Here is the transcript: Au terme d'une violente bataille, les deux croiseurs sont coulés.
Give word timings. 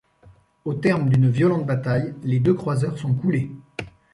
Au 0.65 0.73
terme 0.73 1.09
d'une 1.11 1.29
violente 1.29 1.67
bataille, 1.67 2.15
les 2.23 2.39
deux 2.39 2.55
croiseurs 2.55 2.97
sont 2.97 3.13
coulés. 3.13 3.51